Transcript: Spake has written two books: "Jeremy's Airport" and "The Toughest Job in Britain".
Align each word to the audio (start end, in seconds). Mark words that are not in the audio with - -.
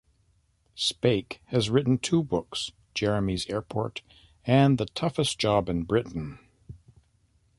Spake 0.73 1.41
has 1.49 1.69
written 1.69 1.99
two 1.99 2.23
books: 2.23 2.71
"Jeremy's 2.95 3.45
Airport" 3.47 4.01
and 4.45 4.79
"The 4.79 4.87
Toughest 4.87 5.37
Job 5.37 5.69
in 5.69 5.83
Britain". 5.83 6.39